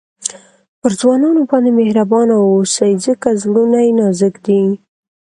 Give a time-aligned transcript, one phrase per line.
[0.81, 4.61] پر ځوانانو باندي مهربانه واوسئ؛ ځکه زړونه ئې نازک دي.